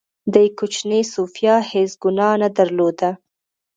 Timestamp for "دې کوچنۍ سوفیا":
0.33-1.55